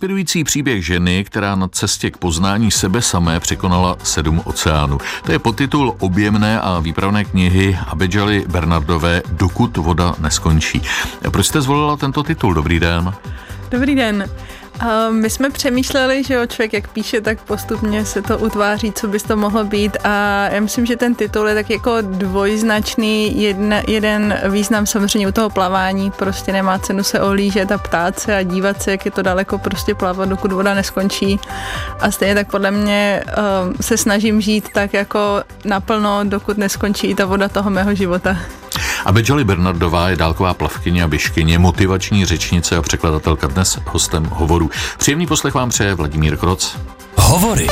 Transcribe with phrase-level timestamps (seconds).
[0.00, 4.98] Inspirující příběh ženy, která na cestě k poznání sebe samé překonala sedm oceánů.
[5.24, 10.82] To je podtitul objemné a výpravné knihy Abedžaly Bernardové Dokud voda neskončí.
[11.30, 12.54] Proč jste zvolila tento titul?
[12.54, 13.14] Dobrý den.
[13.70, 14.30] Dobrý den.
[15.10, 19.18] My jsme přemýšleli, že jo, člověk jak píše, tak postupně se to utváří, co by
[19.18, 19.96] to mohlo být.
[20.04, 25.32] A já myslím, že ten titul je tak jako dvojznačný, jedna, jeden význam samozřejmě u
[25.32, 29.10] toho plavání, prostě nemá cenu se olížet a ptát se a dívat se, jak je
[29.10, 31.40] to daleko prostě plavat, dokud voda neskončí.
[32.00, 37.26] A stejně tak podle mě uh, se snažím žít tak jako naplno, dokud neskončí ta
[37.26, 38.36] voda toho mého života.
[39.04, 44.70] A Bedžali Bernardová je dálková plavkyně a běžkyně, motivační řečnice a překladatelka dnes hostem hovoru.
[44.98, 46.76] Příjemný poslech vám přeje Vladimír Kroc.
[47.16, 47.66] Hovory.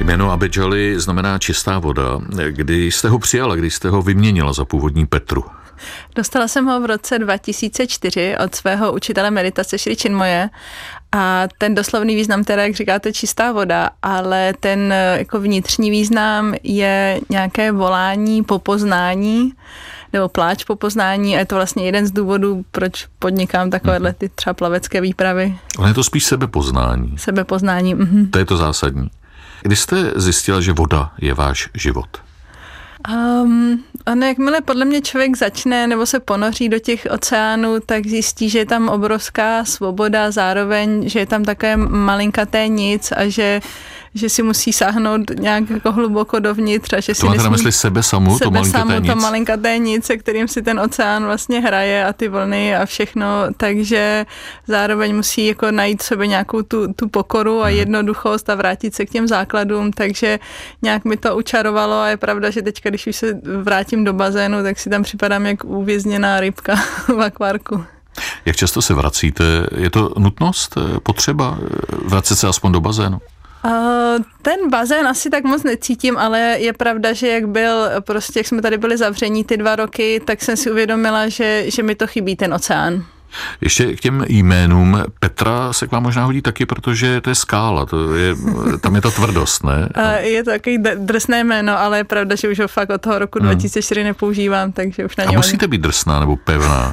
[0.00, 2.20] Jméno Abedžali znamená čistá voda.
[2.50, 5.44] Kdy jste ho přijala, kdy jste ho vyměnila za původní Petru?
[6.14, 10.50] Dostala jsem ho v roce 2004 od svého učitele meditace Šri Chinmoje
[11.12, 17.20] a ten doslovný význam teda, jak říkáte, čistá voda, ale ten jako vnitřní význam je
[17.30, 19.52] nějaké volání po poznání,
[20.12, 24.16] nebo pláč po poznání a je to vlastně jeden z důvodů, proč podnikám takovéhle mhm.
[24.18, 25.58] ty třeba plavecké výpravy.
[25.78, 27.18] Ale je to spíš sebepoznání.
[27.18, 27.94] Sebepoznání.
[27.94, 28.30] Mhm.
[28.30, 29.10] To je to zásadní.
[29.62, 32.08] Kdy jste zjistila, že voda je váš život?
[33.08, 38.50] Um, ano, jakmile podle mě člověk začne nebo se ponoří do těch oceánů, tak zjistí,
[38.50, 43.60] že je tam obrovská svoboda, zároveň, že je tam také malinkaté nic a že
[44.14, 47.72] že si musí sáhnout nějak jako hluboko dovnitř a že to si máte na mysli
[47.72, 49.12] sebe samu, sebe to samu, nic?
[49.12, 53.26] to malinkaté nic, se kterým si ten oceán vlastně hraje a ty vlny a všechno,
[53.56, 54.26] takže
[54.66, 57.76] zároveň musí jako najít sobě nějakou tu, tu pokoru a hmm.
[57.76, 60.38] jednoduchost a vrátit se k těm základům, takže
[60.82, 64.62] nějak mi to učarovalo a je pravda, že teďka, když už se vrátím do bazénu,
[64.62, 66.74] tak si tam připadám jak uvězněná rybka
[67.08, 67.84] v akvárku.
[68.44, 69.44] Jak často se vracíte?
[69.76, 71.58] Je to nutnost, potřeba
[72.04, 73.20] vracet se aspoň do bazénu?
[74.42, 78.62] Ten bazén asi tak moc necítím, ale je pravda, že jak byl, prostě jak jsme
[78.62, 82.36] tady byli zavření ty dva roky, tak jsem si uvědomila, že, že mi to chybí
[82.36, 83.04] ten oceán.
[83.60, 85.02] Ještě k těm jménům.
[85.18, 88.34] Petra se k vám možná hodí taky, protože to je skála, to je,
[88.80, 89.88] tam je ta tvrdost, ne?
[90.20, 93.38] Je to takový drsné jméno, ale je pravda, že už ho fakt od toho roku
[93.38, 93.48] hmm.
[93.48, 95.34] 2004 nepoužívám, takže už na něj...
[95.34, 96.92] A musíte být drsná nebo pevná?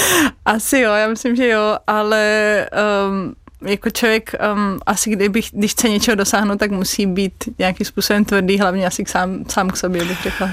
[0.46, 2.66] Asi jo, já myslím, že jo, ale
[3.08, 3.34] um,
[3.66, 8.58] jako člověk um, asi kdybych, když chce něčeho dosáhnout, tak musí být nějakým způsobem tvrdý,
[8.58, 10.50] hlavně asi k sám, sám k sobě, bych řekla.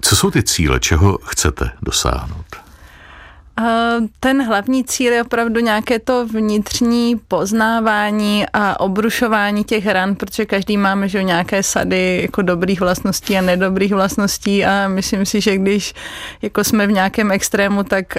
[0.00, 2.63] Co jsou ty cíle, čeho chcete dosáhnout?
[4.20, 10.76] Ten hlavní cíl je opravdu nějaké to vnitřní poznávání a obrušování těch ran, protože každý
[10.76, 14.64] máme že nějaké sady jako dobrých vlastností a nedobrých vlastností.
[14.64, 15.94] A myslím si, že když
[16.42, 18.18] jako jsme v nějakém extrému, tak,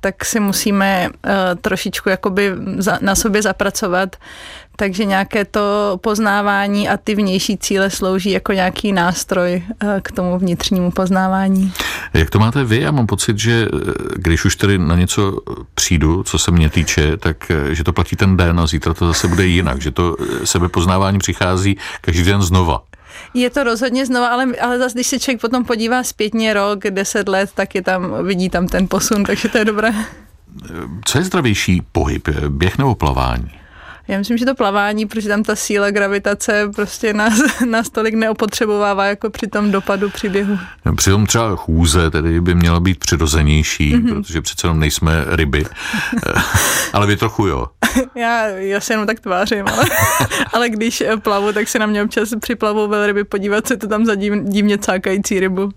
[0.00, 1.08] tak si musíme
[1.60, 2.52] trošičku jakoby
[3.00, 4.16] na sobě zapracovat
[4.76, 10.38] takže nějaké to poznávání a ty vnější cíle slouží jako nějaký nástroj eh, k tomu
[10.38, 11.72] vnitřnímu poznávání.
[12.14, 12.80] Jak to máte vy?
[12.80, 13.78] Já mám pocit, že eh,
[14.16, 15.38] když už tedy na něco
[15.74, 19.06] přijdu, co se mě týče, tak eh, že to platí ten den a zítra to
[19.06, 22.82] zase bude jinak, že to sebepoznávání přichází každý den znova.
[23.34, 27.28] Je to rozhodně znova, ale, ale zase, když se člověk potom podívá zpětně rok, deset
[27.28, 29.92] let, tak je tam, vidí tam ten posun, takže to je dobré.
[31.04, 33.50] Co je zdravější pohyb, běh nebo plavání?
[34.08, 39.04] Já myslím, že to plavání, protože tam ta síla gravitace prostě nás, nás tolik neopotřebovává
[39.04, 40.58] jako při tom dopadu při běhu.
[40.96, 44.22] Přitom třeba chůze tedy by měla být přirozenější, mm-hmm.
[44.22, 45.64] protože přece jenom nejsme ryby.
[46.92, 47.66] ale vy trochu jo.
[48.14, 49.84] Já, já se jenom tak tvářím, ale,
[50.52, 54.14] ale když plavu, tak se na mě občas připlavou velryby podívat, co to tam za
[54.14, 55.70] div, divně cákající rybu.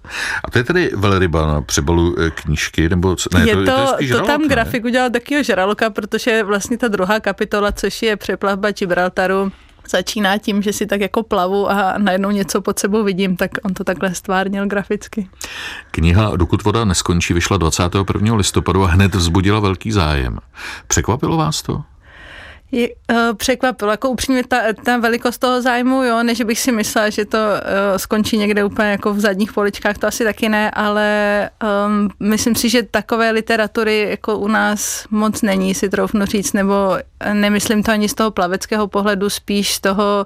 [0.44, 2.90] A to je tedy velryba na přebalu eh, knížky?
[2.90, 3.30] Nebo co?
[3.34, 4.48] Ne, je to, to, to, je to žralok, tam ne?
[4.48, 9.52] grafik udělal takového žraloka, protože vlastně ta druhá kapitola, což je přeplavba Gibraltaru,
[9.90, 13.74] začíná tím, že si tak jako plavu a najednou něco pod sebou vidím, tak on
[13.74, 15.30] to takhle stvárnil graficky.
[15.92, 18.36] Kniha Dokud voda neskončí vyšla 21.
[18.36, 20.40] listopadu a hned vzbudila velký zájem.
[20.88, 21.84] Překvapilo vás to?
[22.72, 23.92] Je, uh, překvapilo.
[23.92, 27.98] Jako upřímně ta, ta velikost toho zájmu, jo, než bych si myslela, že to uh,
[27.98, 31.50] skončí někde úplně jako v zadních poličkách, to asi taky ne, ale
[31.88, 36.98] um, myslím si, že takové literatury jako u nás moc není, si troufnu říct, nebo
[37.34, 40.26] nemyslím to ani z toho plaveckého pohledu, spíš z toho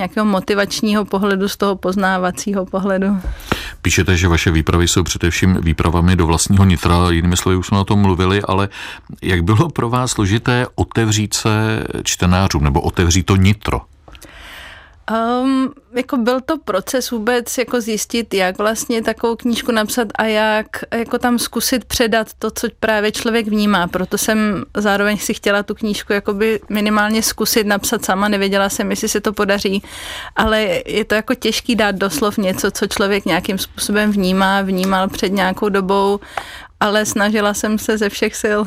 [0.00, 3.18] nějakého motivačního pohledu, z toho poznávacího pohledu.
[3.82, 7.84] Píšete, že vaše výpravy jsou především výpravami do vlastního nitra, jinými slovy už jsme o
[7.84, 8.68] tom mluvili, ale
[9.22, 13.80] jak bylo pro vás složité otevřít se čtenářům nebo otevřít to nitro?
[15.10, 20.66] Um, jako byl to proces vůbec jako zjistit, jak vlastně takovou knížku napsat a jak
[20.94, 23.86] jako tam zkusit předat to, co právě člověk vnímá.
[23.86, 29.08] Proto jsem zároveň si chtěla tu knížku jakoby minimálně zkusit napsat sama, nevěděla jsem, jestli
[29.08, 29.82] se to podaří,
[30.36, 35.32] ale je to jako těžký dát doslov něco, co člověk nějakým způsobem vnímá, vnímal před
[35.32, 36.20] nějakou dobou
[36.80, 38.60] ale snažila jsem se ze všech sil.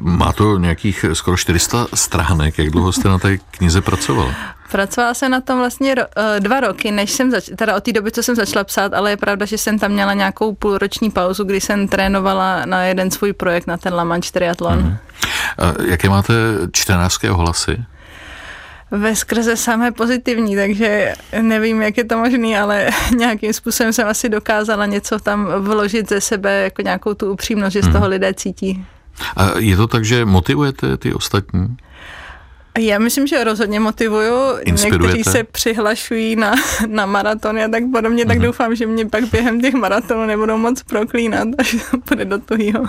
[0.00, 2.58] Má to nějakých skoro 400 stránek.
[2.58, 4.34] Jak dlouho jste na té knize pracovala?
[4.72, 8.10] Pracovala jsem na tom vlastně eh, dva roky, než jsem zač- teda od té doby,
[8.10, 11.60] co jsem začala psát, ale je pravda, že jsem tam měla nějakou půlroční pauzu, kdy
[11.60, 14.78] jsem trénovala na jeden svůj projekt, na ten La Manche triatlon.
[14.78, 14.96] Mm.
[15.58, 16.34] A jaké máte
[16.72, 17.84] čtenářské ohlasy?
[18.94, 24.28] Ve skrze samé pozitivní, takže nevím, jak je to možné, ale nějakým způsobem jsem asi
[24.28, 28.08] dokázala něco tam vložit ze sebe, jako nějakou tu upřímnost, že z toho mhm.
[28.08, 28.84] lidé cítí.
[29.36, 31.76] A je to tak, že motivujete ty ostatní?
[32.78, 34.34] Já myslím, že rozhodně motivuju.
[34.66, 36.54] Někteří se přihlašují na,
[36.86, 38.42] na maratony a tak podobně, tak mm-hmm.
[38.42, 41.76] doufám, že mě pak během těch maratonů nebudou moc proklínat, až
[42.08, 42.86] půjde do toho.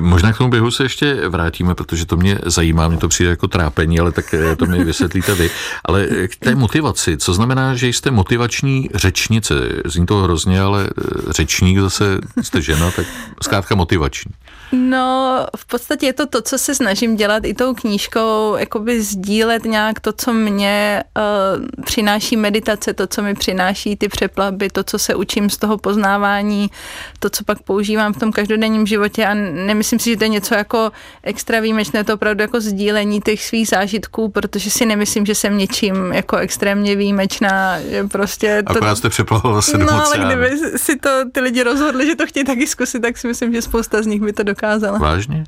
[0.00, 3.48] Možná k tomu běhu se ještě vrátíme, protože to mě zajímá, mě to přijde jako
[3.48, 5.50] trápení, ale tak eh, to mi vysvětlíte vy.
[5.84, 9.54] Ale k té motivaci, co znamená, že jste motivační řečnice?
[9.84, 13.06] Zní to hrozně, ale eh, řečník zase jste žena, tak
[13.42, 14.32] zkrátka motivační.
[14.72, 19.64] No, v podstatě je to to, co se snažím dělat i tou knížkou, jakoby sdílet
[19.64, 24.98] nějak to, co mě uh, přináší meditace, to, co mi přináší ty přeplavby, to, co
[24.98, 26.70] se učím z toho poznávání,
[27.18, 30.54] to, co pak používám v tom každodenním životě a nemyslím si, že to je něco
[30.54, 30.90] jako
[31.22, 36.12] extra výjimečné, to opravdu jako sdílení těch svých zážitků, protože si nemyslím, že jsem něčím
[36.12, 38.62] jako extrémně výjimečná, že prostě...
[38.66, 38.70] To...
[38.70, 42.44] Akorát jste přeplavala se No, ale kdyby si to ty lidi rozhodli, že to chtějí
[42.44, 44.98] taky zkusit, tak si myslím, že spousta z nich by to dokázala.
[44.98, 45.44] Vážně?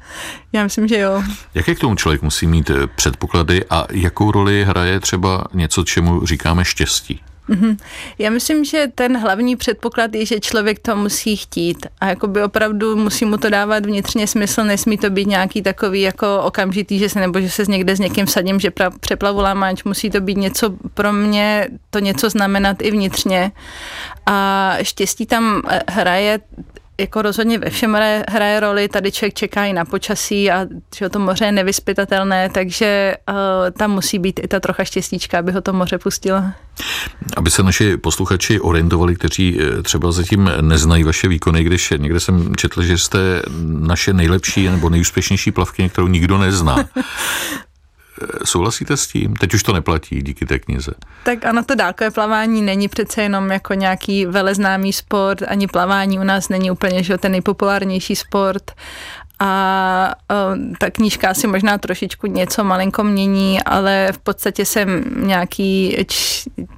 [0.53, 1.23] Já myslím, že jo.
[1.55, 6.27] Jaké k tomu člověk musí mít eh, předpoklady a jakou roli hraje třeba něco, čemu
[6.27, 7.21] říkáme štěstí?
[7.49, 7.77] Mm-hmm.
[8.19, 12.97] Já myslím, že ten hlavní předpoklad je, že člověk to musí chtít a jakoby opravdu
[12.97, 17.21] musí mu to dávat vnitřně smysl, nesmí to být nějaký takový jako okamžitý, že se
[17.21, 20.71] nebo že se někde s někým vsadím, že pra, přeplavu lámáč, musí to být něco
[20.95, 23.53] pro mě, to něco znamenat i vnitřně
[24.27, 26.41] a štěstí tam eh, hraje
[26.99, 31.09] jako rozhodně ve všem hraje, hraje roli, tady člověk čeká i na počasí a že
[31.09, 33.37] to moře je nevyspytatelné, takže uh,
[33.79, 36.43] tam musí být i ta trocha štěstíčka, aby ho to moře pustilo.
[37.37, 42.57] Aby se naši posluchači orientovali, kteří eh, třeba zatím neznají vaše výkony, když někde jsem
[42.57, 43.19] četl, že jste
[43.67, 46.77] naše nejlepší nebo nejúspěšnější plavky, kterou nikdo nezná.
[48.45, 49.37] Souhlasíte s tím?
[49.37, 50.93] Teď už to neplatí díky té knize.
[51.25, 56.25] Tak ano, to dálkové plavání není přece jenom jako nějaký veleznámý sport, ani plavání u
[56.25, 58.73] nás není úplně že ten nejpopulárnější sport
[59.41, 60.15] a
[60.79, 65.97] ta knížka si možná trošičku něco malinko mění, ale v podstatě jsem nějaký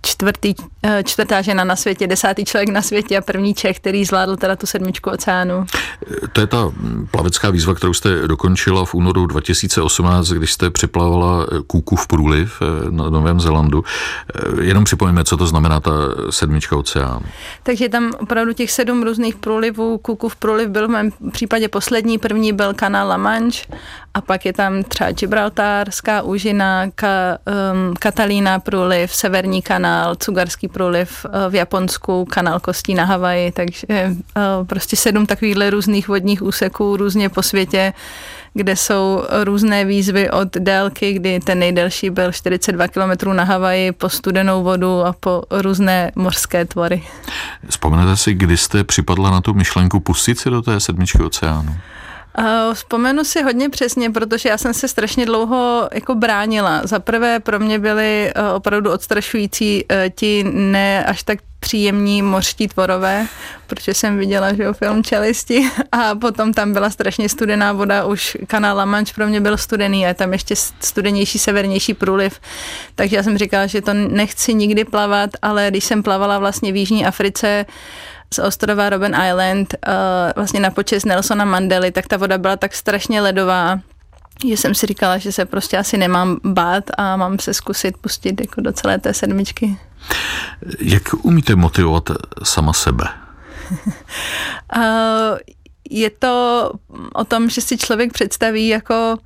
[0.02, 4.36] čtvrtý, e, čtvrtá žena na světě, desátý člověk na světě a první Čech, který zvládl
[4.36, 5.66] teda tu sedmičku oceánu.
[6.32, 6.72] To je ta
[7.10, 12.90] plavecká výzva, kterou jste dokončila v únoru 2018, když jste přeplavala kůku v průliv e,
[12.90, 13.84] na Novém Zelandu.
[14.58, 15.90] E, jenom připomeňme, co to znamená ta
[16.30, 17.26] sedmička oceánu.
[17.62, 22.18] Takže tam opravdu těch sedm různých průlivů, kůku v průliv byl v mém případě poslední,
[22.18, 23.66] první byl kanál La Manche
[24.16, 27.38] a pak je tam třeba Gibraltárská úžina, ka,
[27.72, 33.87] um, Katalína průliv, Severní kanál, Cugarský průliv uh, v Japonsku, kanál Kostí na Havaji, takže
[34.08, 37.92] uh, prostě sedm takovýchhle různých vodních úseků různě po světě,
[38.54, 44.09] kde jsou různé výzvy od délky, kdy ten nejdelší byl 42 km na Havaji, po
[44.09, 47.02] studenou vodu a po různé mořské tvory.
[47.68, 51.76] Vzpomenete si, kdy jste připadla na tu myšlenku pustit se do té sedmičky oceánu?
[52.38, 56.81] Uh, vzpomenu si hodně přesně, protože já jsem se strašně dlouho jako bránila.
[56.85, 62.69] Za prvé pro mě byly uh, opravdu odstrašující uh, ti ne až tak příjemní mořští
[62.69, 63.26] tvorové,
[63.66, 68.37] protože jsem viděla, že jo, film Čelisti a potom tam byla strašně studená voda, už
[68.47, 72.40] kanál La Manche pro mě byl studený a je tam ještě studenější, severnější průliv,
[72.95, 76.76] takže já jsem říkala, že to nechci nikdy plavat, ale když jsem plavala vlastně v
[76.76, 77.66] Jižní Africe,
[78.35, 79.92] z ostrova Robben Island uh,
[80.37, 83.80] vlastně na počest Nelsona Mandely, tak ta voda byla tak strašně ledová,
[84.49, 88.40] že jsem si říkala, že se prostě asi nemám bát a mám se zkusit pustit
[88.40, 89.78] jako do celé té sedmičky.
[90.80, 92.11] Jak umíte motivovat
[92.42, 93.04] sama sebe?
[94.76, 94.83] uh,
[95.90, 96.73] je to
[97.14, 99.18] o tom, že si člověk představí jako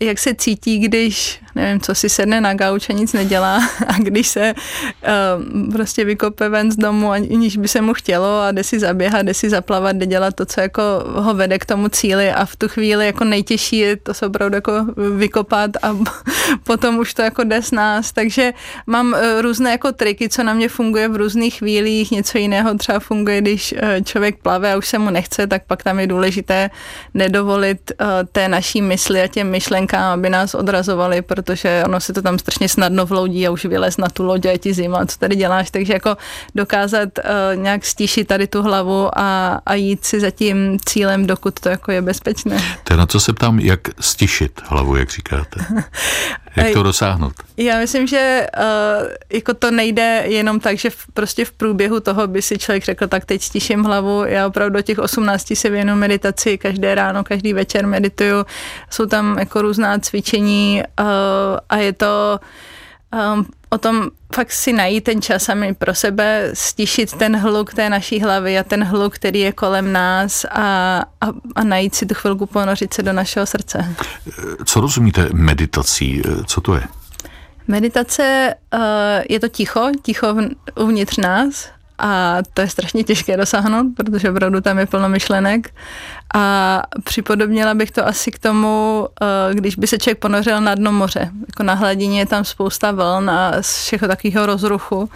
[0.00, 3.56] jak se cítí, když, nevím, co si sedne na gauč a nic nedělá
[3.86, 8.52] a když se uh, prostě vykope ven z domu, aniž by se mu chtělo a
[8.52, 11.88] jde si zaběhat, jde si zaplavat, jde dělat to, co jako ho vede k tomu
[11.88, 12.30] cíli.
[12.30, 14.72] A v tu chvíli jako nejtěžší je to se opravdu jako
[15.16, 15.96] vykopat a
[16.64, 18.52] potom už to jako jde s nás, takže
[18.86, 23.00] mám uh, různé jako triky, co na mě funguje v různých chvílích, něco jiného třeba
[23.00, 26.70] funguje, když uh, člověk plave a už se mu nechce, tak pak tam je důležité
[27.14, 32.12] nedovolit uh, té naší mysli a těm myšlenkám myšlenkám, aby nás odrazovali, protože ono se
[32.12, 35.06] to tam strašně snadno vloudí a už vylez na tu loď a je ti zima,
[35.06, 36.16] co tady děláš, takže jako
[36.54, 41.60] dokázat uh, nějak stíšit tady tu hlavu a, a jít si za tím cílem, dokud
[41.60, 42.62] to jako je bezpečné.
[42.84, 45.60] To je na co se ptám, jak stišit hlavu, jak říkáte.
[46.56, 47.34] Jak to dosáhnout?
[47.56, 52.26] Já myslím, že uh, jako to nejde jenom tak, že v, prostě v průběhu toho
[52.26, 54.24] by si člověk řekl, tak teď stiším hlavu.
[54.24, 58.46] Já opravdu do těch 18 se věnu meditaci, každé ráno, každý večer medituju.
[58.90, 61.06] Jsou tam jako různá cvičení uh,
[61.68, 62.40] a je to
[63.34, 67.90] um, o tom fakt si najít ten čas sami pro sebe, stišit ten hluk té
[67.90, 72.14] naší hlavy a ten hluk, který je kolem nás a, a, a najít si tu
[72.14, 73.94] chvilku ponořit se do našeho srdce.
[74.64, 76.22] Co rozumíte meditací?
[76.46, 76.82] Co to je?
[77.68, 78.80] Meditace uh,
[79.28, 80.36] je to ticho, ticho
[80.74, 85.74] uvnitř nás a to je strašně těžké dosáhnout, protože opravdu tam je plno myšlenek.
[86.34, 90.92] A připodobnila bych to asi k tomu, eh, když by se člověk ponořil na dno
[90.92, 91.30] moře.
[91.48, 95.10] Jako na hladině je tam spousta vln a všeho takového rozruchu,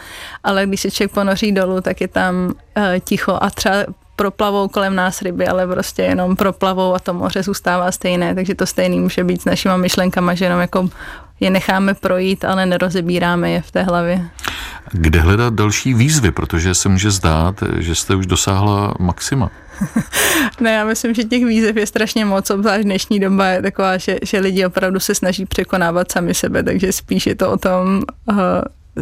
[0.45, 3.77] ale když se člověk ponoří dolů, tak je tam eh, ticho a třeba
[4.17, 8.67] proplavou kolem nás ryby, ale prostě jenom proplavou a to moře zůstává stejné, takže to
[8.67, 10.89] stejný může být s našimi myšlenkama, že jenom jako
[11.41, 14.29] je necháme projít, ale nerozebíráme je v té hlavě.
[14.93, 19.51] Kde hledat další výzvy, protože se může zdát, že jste už dosáhla maxima.
[20.61, 24.19] ne, já myslím, že těch výzev je strašně moc, obzvlášť dnešní doba je taková, že,
[24.23, 28.37] že lidi opravdu se snaží překonávat sami sebe, takže spíš je to o tom uh,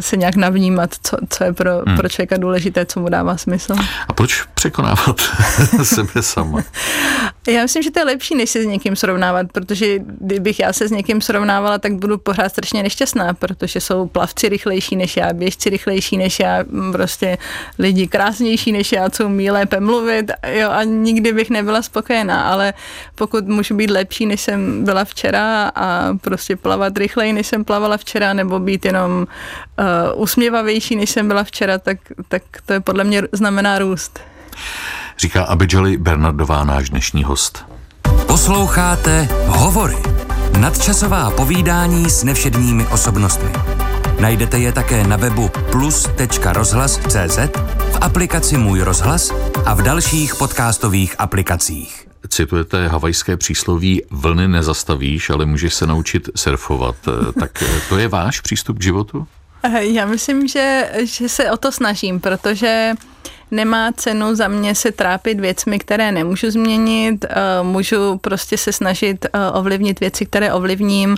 [0.00, 1.97] se nějak navnímat, co, co je pro, hmm.
[1.97, 3.75] pro člověka důležité, co mu dává smysl.
[4.09, 5.21] A proč překonávat
[5.83, 6.64] sebe sama?
[7.49, 10.88] Já myslím, že to je lepší, než se s někým srovnávat, protože kdybych já se
[10.88, 15.71] s někým srovnávala, tak budu pořád strašně nešťastná, protože jsou plavci rychlejší než já, běžci
[15.71, 17.38] rychlejší než já, prostě
[17.78, 22.75] lidi krásnější než já, co umí lépe mluvit jo, a nikdy bych nebyla spokojená, ale
[23.14, 27.97] pokud můžu být lepší, než jsem byla včera a prostě plavat rychleji, než jsem plavala
[27.97, 29.26] včera, nebo být jenom
[29.78, 34.20] uh, usměvavější, než jsem byla včera, tak, tak to je podle mě znamená růst.
[35.18, 37.64] Říká Abidžali Bernardová, náš dnešní host.
[38.26, 39.97] Posloucháte Hovory.
[40.58, 43.50] Nadčasová povídání s nevšedními osobnostmi.
[44.20, 47.38] Najdete je také na webu plus.rozhlas.cz,
[47.92, 49.30] v aplikaci Můj rozhlas
[49.66, 52.08] a v dalších podcastových aplikacích.
[52.28, 56.97] Citujete havajské přísloví vlny nezastavíš, ale můžeš se naučit surfovat.
[57.40, 59.26] Tak to je váš přístup k životu?
[59.76, 62.94] Já myslím, že, že se o to snažím, protože
[63.50, 69.26] nemá cenu za mě se trápit věcmi, které nemůžu změnit, eh, můžu prostě se snažit
[69.26, 71.16] eh, ovlivnit věci, které ovlivním.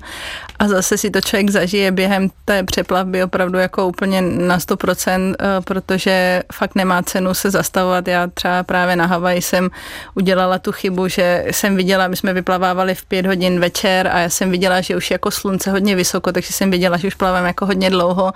[0.59, 6.43] A zase si to člověk zažije během té přeplavby opravdu jako úplně na 100%, protože
[6.53, 8.09] fakt nemá cenu se zastavovat.
[8.09, 9.71] Já třeba právě na Havaji jsem
[10.15, 14.29] udělala tu chybu, že jsem viděla, my jsme vyplavávali v pět hodin večer a já
[14.29, 17.67] jsem viděla, že už jako slunce hodně vysoko, takže jsem viděla, že už plavám jako
[17.67, 18.33] hodně dlouho.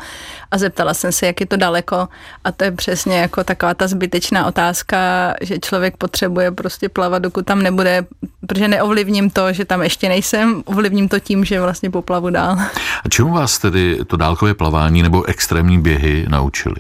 [0.51, 2.09] A zeptala jsem se, jak je to daleko.
[2.45, 4.97] A to je přesně jako taková ta zbytečná otázka,
[5.41, 8.07] že člověk potřebuje prostě plavat, dokud tam nebude,
[8.47, 12.57] protože neovlivním to, že tam ještě nejsem, ovlivním to tím, že vlastně poplavu dál.
[13.05, 16.77] A čemu vás tedy to dálkové plavání nebo extrémní běhy naučili?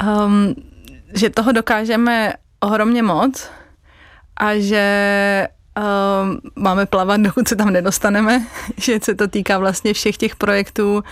[0.00, 0.54] Um,
[1.14, 3.50] že toho dokážeme ohromně moc
[4.36, 10.16] a že um, máme plavat, dokud se tam nedostaneme, že se to týká vlastně všech
[10.16, 11.04] těch projektů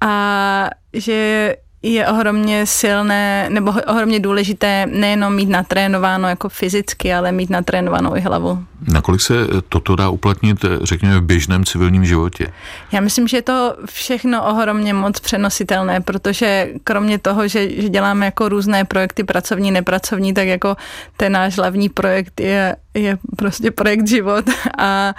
[0.00, 7.50] a že je ohromně silné nebo ohromně důležité nejenom mít natrénováno jako fyzicky, ale mít
[7.50, 8.64] natrénovanou i hlavu.
[8.92, 9.34] Nakolik se
[9.68, 12.52] toto dá uplatnit, řekněme, v běžném civilním životě?
[12.92, 18.26] Já myslím, že je to všechno ohromně moc přenositelné, protože kromě toho, že, že děláme
[18.26, 20.76] jako různé projekty pracovní, nepracovní, tak jako
[21.16, 24.44] ten náš hlavní projekt je je prostě projekt život
[24.78, 25.14] a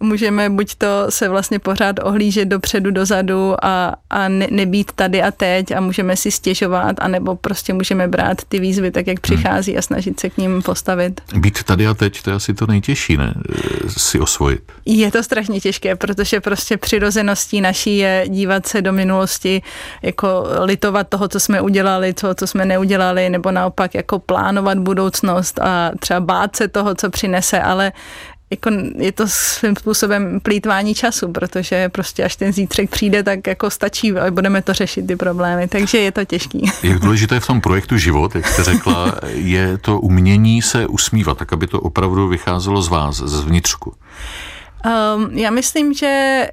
[0.00, 5.30] můžeme buď to se vlastně pořád ohlížet dopředu, dozadu a, a ne, nebýt tady a
[5.30, 9.82] teď a můžeme si stěžovat, anebo prostě můžeme brát ty výzvy tak, jak přichází a
[9.82, 11.20] snažit se k ním postavit.
[11.34, 13.34] Být tady a teď, to je asi to nejtěžší, ne?
[13.88, 14.72] Si osvojit.
[14.86, 19.62] Je to strašně těžké, protože prostě přirozeností naší je dívat se do minulosti,
[20.02, 25.58] jako litovat toho, co jsme udělali, toho, co jsme neudělali, nebo naopak jako plánovat budoucnost
[25.58, 27.92] a třeba bát se toho, co přinese, ale
[28.50, 33.70] jako je to svým způsobem plítvání času, protože prostě až ten zítřek přijde, tak jako
[33.70, 36.70] stačí a budeme to řešit ty problémy, takže je to těžký.
[36.82, 41.52] Jak důležité v tom projektu život, jak jste řekla, je to umění se usmívat, tak
[41.52, 43.94] aby to opravdu vycházelo z vás, z vnitřku.
[44.86, 46.46] Um, já myslím, že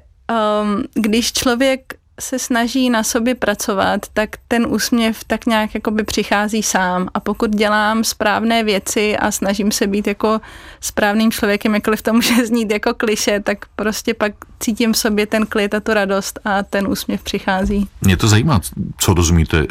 [0.62, 6.62] um, když člověk se snaží na sobě pracovat, tak ten úsměv tak nějak jakoby přichází
[6.62, 10.40] sám a pokud dělám správné věci a snažím se být jako
[10.80, 15.46] správným člověkem, jakkoliv to může znít jako kliše, tak prostě pak cítím v sobě ten
[15.46, 17.88] klid a tu radost a ten úsměv přichází.
[18.00, 18.60] Mě to zajímá,
[18.98, 19.66] co rozumíte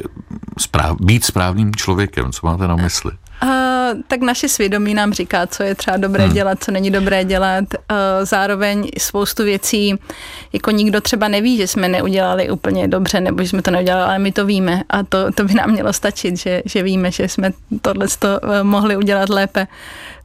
[0.60, 3.12] správ, být správným člověkem, co máte na mysli?
[3.44, 3.50] Uh,
[4.08, 6.34] tak naše svědomí nám říká, co je třeba dobré hmm.
[6.34, 7.64] dělat, co není dobré dělat.
[7.74, 9.96] Uh, zároveň spoustu věcí,
[10.54, 14.20] jako nikdo třeba neví, že jsme neudělali úplně dobře, nebo že jsme to neudělali, ale
[14.20, 17.52] my to víme a to, to by nám mělo stačit, že, že víme, že jsme
[17.82, 19.68] tohle uh, mohli udělat lépe.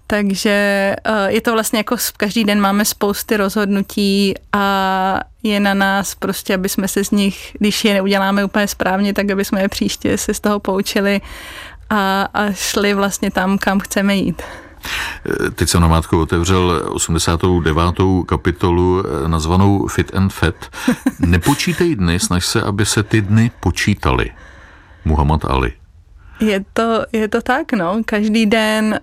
[0.06, 6.14] Takže uh, je to vlastně jako každý den máme spousty rozhodnutí a je na nás
[6.14, 9.68] prostě, aby jsme se z nich, když je neuděláme úplně správně, tak aby jsme je
[9.68, 11.20] příště se z toho poučili
[11.90, 14.42] a, a šli vlastně tam, kam chceme jít.
[15.54, 17.94] Teď jsem na Mátku otevřel 89.
[18.26, 20.54] kapitolu eh, nazvanou Fit and Fat.
[21.18, 24.30] Nepočítej dny, snaž se, aby se ty dny počítaly.
[25.04, 25.72] Muhammad Ali.
[26.40, 28.02] Je to, je to tak, no.
[28.04, 29.00] Každý den,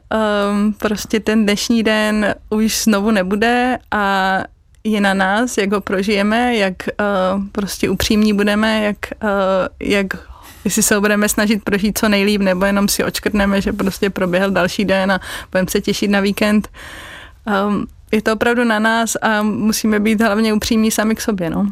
[0.51, 4.37] um, prostě ten dnešní den už znovu nebude a
[4.83, 9.29] je na nás, jak ho prožijeme, jak uh, prostě upřímní budeme, jak, uh,
[9.79, 10.07] jak
[10.65, 14.51] jestli se ho budeme snažit prožít co nejlíp, nebo jenom si očkrtneme, že prostě proběhl
[14.51, 15.19] další den a
[15.51, 16.69] budeme se těšit na víkend.
[17.67, 21.49] Um, je to opravdu na nás a musíme být hlavně upřímní sami k sobě.
[21.49, 21.67] No.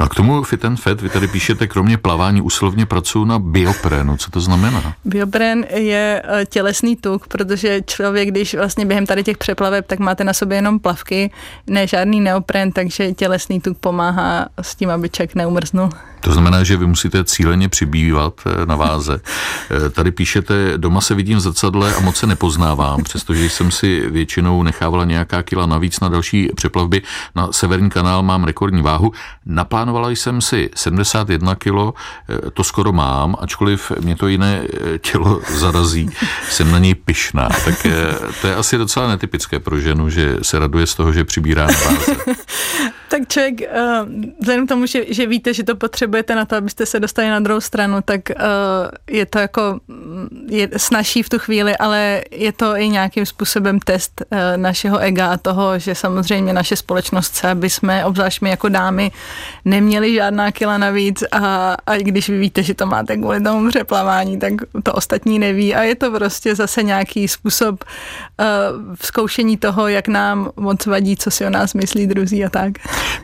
[0.00, 3.38] No a k tomu Fit and Fat, vy tady píšete, kromě plavání usilovně pracuji na
[3.38, 4.16] bioprénu.
[4.16, 4.94] Co to znamená?
[5.04, 10.24] Bioprén je eh, tělesný tuk, protože člověk, když vlastně během tady těch přeplaveb, tak máte
[10.24, 11.30] na sobě jenom plavky,
[11.66, 15.90] ne žádný neopren, takže tělesný tuk pomáhá s tím, aby člověk neumrznul.
[16.20, 19.20] To znamená, že vy musíte cíleně přibývat eh, na váze.
[19.70, 24.10] Eh, tady píšete, doma se vidím v zrcadle a moc se nepoznávám, přestože jsem si
[24.10, 27.02] většinou nechávala nějaká kila navíc na další přeplavby.
[27.34, 29.12] Na Severní kanál mám rekordní váhu.
[29.46, 31.94] Naplánovala jsem si 71 kilo,
[32.28, 34.62] eh, to skoro mám, ačkoliv mě to jiné
[35.00, 36.10] tělo zarazí.
[36.50, 37.48] Jsem na něj pyšná.
[37.64, 37.86] Tak
[38.40, 41.72] to je asi docela netypické pro ženu, že se raduje z toho, že přibírá na
[41.72, 42.16] váze.
[43.08, 43.60] tak člověk,
[44.40, 47.28] vzhledem k tomu, že, že víte, že to potřebuje potřebujete na to, abyste se dostali
[47.28, 48.20] na druhou stranu, tak
[49.10, 53.80] je to jako mm, je snaží v tu chvíli, ale je to i nějakým způsobem
[53.80, 54.22] test
[54.56, 59.12] našeho ega a toho, že samozřejmě naše společnost chce, aby jsme, obzvlášť my jako dámy,
[59.64, 64.38] neměli žádná kila navíc a, a když vy víte, že to máte kvůli tomu přeplavání,
[64.38, 70.08] tak to ostatní neví a je to prostě zase nějaký způsob uh, zkoušení toho, jak
[70.08, 72.72] nám moc vadí, co si o nás myslí druzí a tak.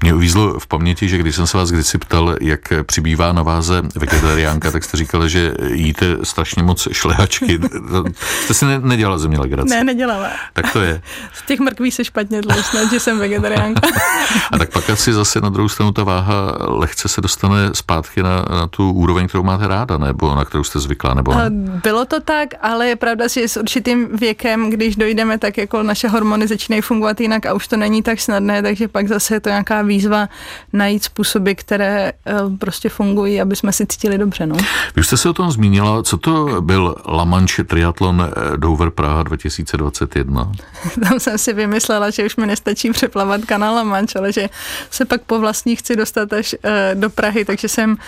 [0.02, 3.82] Mě uvízlo v paměti, že když jsem se vás kdysi ptal, jak přibývá na váze
[3.94, 7.60] vegetariánka, tak jste říkala, že jíte strašně moc šlehačky.
[8.44, 9.70] jste si ne, nedělala ze mě legraci?
[9.70, 10.30] Ne, nedělala.
[10.52, 11.02] Tak to je.
[11.32, 13.80] Z těch mrkví se špatně tlousne, že jsem vegetariánka.
[14.52, 18.44] A tak pak asi zase na druhou stranu ta váha lehce se dostane zpátky na,
[18.50, 21.50] na tu úroveň, kterou máte ráda, nebo na kterou jste zvyklá, nebo ne?
[21.82, 26.08] Bylo to tak, ale je pravda, že s určitým věkem, když dojdeme, tak jako naše
[26.08, 29.48] hormony začínají fungovat jinak a už to není tak snadné, takže pak zase je to
[29.48, 30.28] nějaká výzva
[30.72, 34.46] najít způsoby, které eh, prostě fungují, aby jsme si cítili dobře.
[34.46, 34.56] No.
[34.96, 39.22] Vy jste se o tom zmínila, co to byl La Manche Triathlon eh, Dover Praha
[39.22, 40.52] 2021?
[41.08, 44.48] Tam jsem si vymyslela, že už mi nestačí přeplavat kanál La Manche, ale že
[44.90, 47.98] se pak po vlastní chci dostat až uh, do Prahy, takže jsem uh,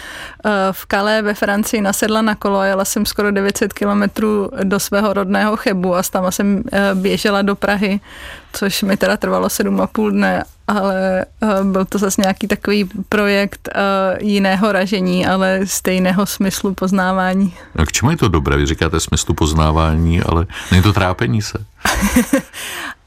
[0.73, 5.13] v Calais ve Francii nasedla na kolo a jela jsem skoro 900 kilometrů do svého
[5.13, 6.63] rodného Chebu a tam jsem uh,
[6.95, 8.01] běžela do Prahy,
[8.57, 14.29] což mi teda trvalo 7,5 dne ale uh, byl to zase nějaký takový projekt uh,
[14.29, 17.55] jiného ražení, ale stejného smyslu poznávání.
[17.77, 18.57] A k čemu je to dobré?
[18.57, 21.59] Vy říkáte smyslu poznávání, ale není to trápení se?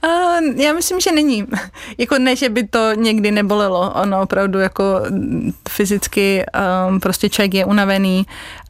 [0.06, 1.48] uh, já myslím, že není.
[1.98, 3.94] Jako ne, že by to někdy nebolelo.
[3.94, 5.02] Ono opravdu jako
[5.70, 6.46] fyzicky
[6.90, 8.26] um, prostě člověk je unavený,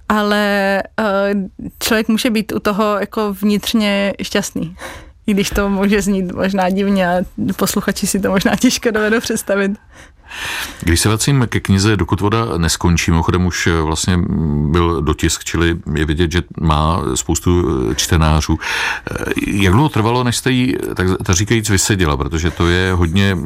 [0.09, 1.41] ale uh,
[1.79, 4.75] člověk může být u toho jako vnitřně šťastný
[5.27, 7.21] i když to může znít možná divně a
[7.55, 9.71] posluchači si to možná těžko dovedou představit.
[10.81, 14.17] Když se vracím ke knize Dokud voda neskončí, mimochodem už vlastně
[14.71, 17.63] byl dotisk, čili je vidět, že má spoustu
[17.95, 18.59] čtenářů.
[19.47, 23.37] Jak dlouho trvalo, než jste ji, tak, tak říkajíc, vyseděla, protože to je hodně,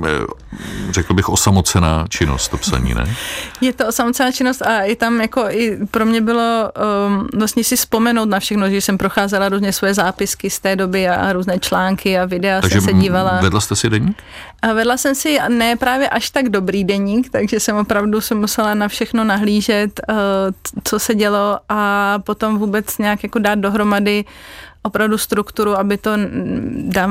[0.90, 3.16] řekl bych, osamocená činnost, to psaní, ne?
[3.62, 6.72] Je to osamocená činnost a i tam jako i pro mě bylo
[7.08, 11.08] um, vlastně si vzpomenout na všechno, že jsem procházela různě svoje zápisky z té doby
[11.10, 13.40] a různé články a videa Takže jsem se dívala.
[13.42, 14.24] vedla jste si deník?
[14.62, 18.74] A vedla jsem si ne právě až tak dobrý deník, takže jsem opravdu se musela
[18.74, 20.16] na všechno nahlížet, uh,
[20.84, 24.26] co se dělo a potom vůbec nějak jako dát dohromady
[24.84, 26.12] opravdu strukturu, aby to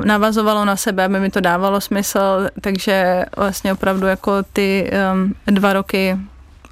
[0.05, 5.73] navazovalo na sebe, aby mi to dávalo smysl, takže vlastně opravdu jako ty um, dva
[5.73, 6.19] roky,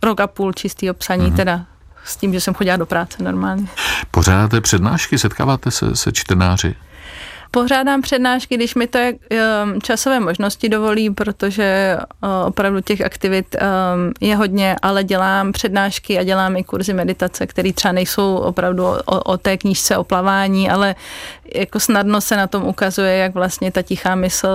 [0.02, 1.36] rok a půl čistý psaní mm-hmm.
[1.36, 1.64] teda
[2.04, 3.66] s tím, že jsem chodila do práce normálně.
[4.10, 6.74] Pořádáte přednášky, setkáváte se se čtenáři?
[7.50, 14.12] Pořádám přednášky, když mi to um, časové možnosti dovolí, protože uh, opravdu těch aktivit um,
[14.20, 19.20] je hodně, ale dělám přednášky a dělám i kurzy meditace, které třeba nejsou opravdu o,
[19.20, 20.94] o té knížce o plavání, ale
[21.54, 24.48] jako snadno se na tom ukazuje, jak vlastně ta tichá mysl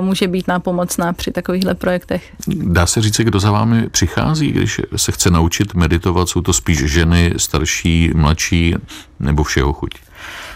[0.00, 2.32] může být nápomocná při takovýchhle projektech.
[2.48, 6.28] Dá se říct, kdo za vámi přichází, když se chce naučit meditovat?
[6.28, 8.74] Jsou to spíš ženy, starší, mladší
[9.20, 9.94] nebo všeho chuť?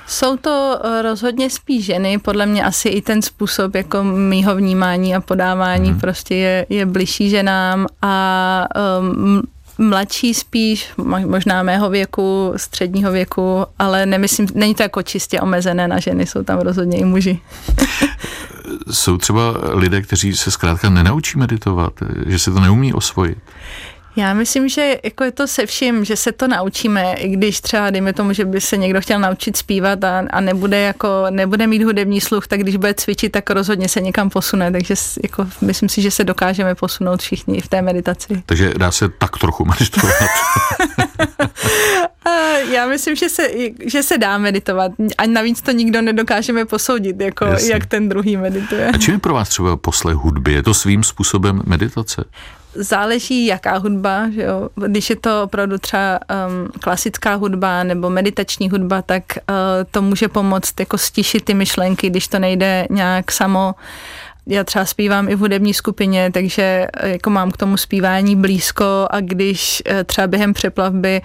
[0.08, 5.14] Jsou to eh, rozhodně spíš ženy, podle mě asi i ten způsob jako mýho vnímání
[5.14, 6.00] a podávání hmm.
[6.00, 8.68] prostě je, je bližší ženám a
[9.00, 9.42] um,
[9.78, 10.92] mladší spíš,
[11.26, 16.42] možná mého věku, středního věku, ale nemyslím, není to jako čistě omezené na ženy, jsou
[16.42, 17.40] tam rozhodně i muži.
[18.90, 21.92] jsou třeba lidé, kteří se zkrátka nenaučí meditovat,
[22.26, 23.38] že se to neumí osvojit?
[24.18, 27.90] Já myslím, že jako je to se vším, že se to naučíme, i když třeba,
[27.90, 31.82] dejme tomu, že by se někdo chtěl naučit zpívat a, a nebude, jako, nebude mít
[31.82, 34.72] hudební sluch, tak když bude cvičit, tak rozhodně se někam posune.
[34.72, 38.42] Takže jako, myslím si, že se dokážeme posunout všichni v té meditaci.
[38.46, 40.14] Takže dá se tak trochu meditovat.
[42.70, 43.48] Já myslím, že se,
[43.86, 44.92] že se dá meditovat.
[45.18, 48.88] A navíc to nikdo nedokážeme posoudit, jako, jak ten druhý medituje.
[48.88, 50.52] A čím je pro vás třeba poslech hudby?
[50.52, 52.24] Je to svým způsobem meditace?
[52.74, 54.68] Záleží, jaká hudba, že jo.
[54.86, 59.54] Když je to opravdu třeba um, klasická hudba nebo meditační hudba, tak uh,
[59.90, 63.74] to může pomoct jako stišit ty myšlenky, když to nejde nějak samo
[64.48, 68.84] já třeba zpívám i v hudební skupině, takže eh, jako mám k tomu zpívání blízko
[69.10, 71.22] a když eh, třeba během přeplavby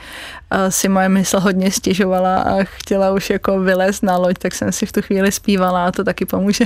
[0.51, 4.71] eh, si moje mysl hodně stěžovala a chtěla už jako vylézt na loď, tak jsem
[4.71, 6.65] si v tu chvíli zpívala a to taky pomůže.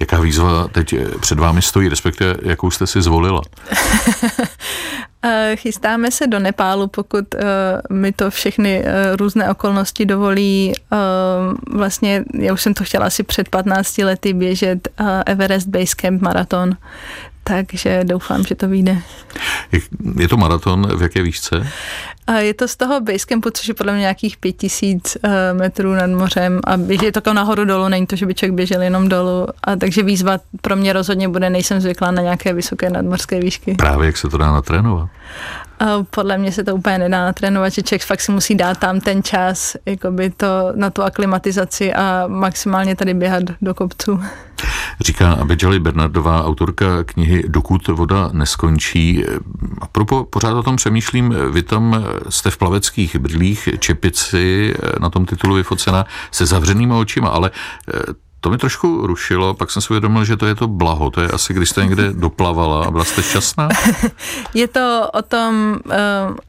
[0.00, 3.42] Jaká výzva teď před vámi stojí, respektive jakou jste si zvolila?
[5.54, 10.72] Chystáme se do Nepálu, pokud uh, mi to všechny uh, různé okolnosti dovolí.
[11.72, 14.88] Vlastně, já už jsem to chtěla asi před 15 lety běžet
[15.26, 16.76] Everest Base Camp maraton,
[17.44, 18.98] takže doufám, že to vyjde.
[20.16, 21.66] Je to maraton v jaké výšce?
[22.30, 26.10] A je to z toho Basecampu, což je podle mě nějakých 5000 eh, metrů nad
[26.10, 29.46] mořem a je to jako nahoru dolů, není to, že by člověk běžel jenom dolů.
[29.64, 33.74] A takže výzva pro mě rozhodně bude, nejsem zvyklá na nějaké vysoké nadmorské výšky.
[33.74, 35.08] Právě jak se to dá natrénovat?
[36.10, 39.22] podle mě se to úplně nedá natrénovat, že člověk fakt si musí dát tam ten
[39.22, 44.20] čas jakoby to, na tu aklimatizaci a maximálně tady běhat do kopců.
[45.00, 49.24] Říká Abedžali Bernardová, autorka knihy Dokud voda neskončí.
[49.80, 55.26] A propo, pořád o tom přemýšlím, vy tam jste v plaveckých brýlích, čepici na tom
[55.26, 57.50] titulu vyfocena se zavřenýma očima, ale
[58.40, 61.10] to mi trošku rušilo, pak jsem si uvědomil, že to je to blaho.
[61.10, 63.68] To je asi, když jste někde doplavala a byla jste šťastná?
[64.54, 65.92] je to o tom, uh,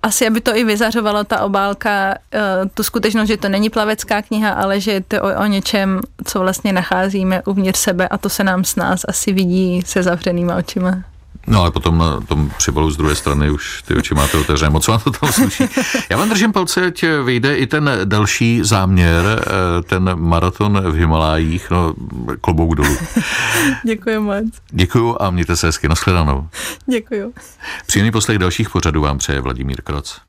[0.03, 4.51] asi aby to i vyzařovalo ta obálka, uh, tu skutečnost, že to není plavecká kniha,
[4.51, 8.43] ale že je to o, o něčem, co vlastně nacházíme uvnitř sebe a to se
[8.43, 11.10] nám s nás asi vidí se zavřenýma očima.
[11.47, 14.69] No ale potom na tom přibalu z druhé strany už ty oči máte otevřené.
[14.69, 15.63] Moc vám to tam sluší.
[16.09, 21.71] Já vám držím palce, ať vyjde i ten další záměr, eh, ten maraton v Himalájích,
[21.71, 21.93] no
[22.41, 22.97] klobouk dolů.
[23.85, 24.45] Děkuji moc.
[24.71, 25.87] Děkuji a mějte se hezky.
[25.87, 26.47] Naschledanou.
[26.85, 27.33] Děkuji.
[27.85, 30.21] Příjemný poslech dalších pořadů vám přeje Vladimír Kroc.